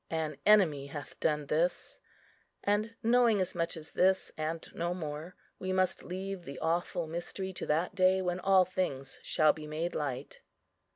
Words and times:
"An 0.09 0.37
enemy 0.47 0.87
hath 0.87 1.19
done 1.19 1.45
this;" 1.45 1.99
and, 2.63 2.95
knowing 3.03 3.39
as 3.39 3.53
much 3.53 3.77
as 3.77 3.91
this, 3.91 4.31
and 4.35 4.67
no 4.73 4.95
more, 4.95 5.35
we 5.59 5.71
must 5.71 6.01
leave 6.03 6.43
the 6.43 6.57
awful 6.57 7.05
mystery 7.05 7.53
to 7.53 7.67
that 7.67 7.93
day 7.93 8.19
when 8.19 8.39
all 8.39 8.65
things 8.65 9.19
shall 9.21 9.53
be 9.53 9.67
made 9.67 9.93
light. 9.93 10.41